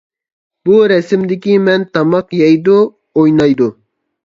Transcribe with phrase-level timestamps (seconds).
[0.69, 3.71] بۇ رەسىمدىكى مەن تاماق يەيدۇ، ئوينايدۇ.